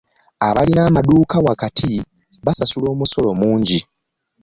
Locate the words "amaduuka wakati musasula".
0.89-2.87